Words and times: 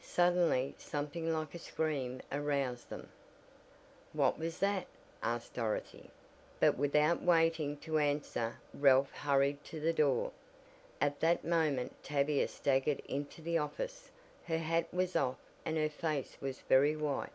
Suddenly 0.00 0.76
something 0.78 1.32
like 1.32 1.52
a 1.52 1.58
scream 1.58 2.22
aroused 2.30 2.88
them. 2.88 3.08
"What 4.12 4.38
was 4.38 4.60
that?" 4.60 4.86
asked 5.24 5.54
Dorothy, 5.54 6.10
but 6.60 6.78
without 6.78 7.20
waiting 7.20 7.76
to 7.78 7.98
answer 7.98 8.60
Ralph 8.72 9.10
hurried 9.10 9.64
to 9.64 9.80
the 9.80 9.92
door. 9.92 10.30
At 11.00 11.18
that 11.18 11.44
moment 11.44 12.00
Tavia 12.04 12.46
staggered 12.46 13.00
into 13.08 13.42
the 13.42 13.58
office. 13.58 14.12
Her 14.44 14.58
hat 14.58 14.86
was 14.94 15.16
off 15.16 15.38
and 15.64 15.76
her 15.76 15.90
face 15.90 16.36
was 16.40 16.60
very 16.60 16.94
white. 16.94 17.32